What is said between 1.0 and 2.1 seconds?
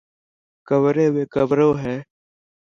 ۾ ڪمرو هي.